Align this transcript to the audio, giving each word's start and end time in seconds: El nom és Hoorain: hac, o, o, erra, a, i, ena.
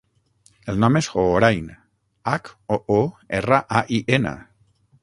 El 0.71 0.79
nom 0.83 0.95
és 0.99 1.09
Hoorain: 1.17 1.69
hac, 2.33 2.53
o, 2.57 2.81
o, 2.97 3.01
erra, 3.43 3.65
a, 3.83 3.87
i, 4.01 4.03
ena. 4.21 4.35